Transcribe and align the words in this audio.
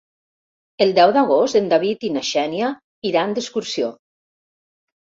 El 0.85 0.93
deu 0.99 1.13
d'agost 1.17 1.59
en 1.61 1.69
David 1.75 2.09
i 2.11 2.13
na 2.17 2.25
Xènia 2.31 2.73
iran 3.13 3.39
d'excursió. 3.39 3.95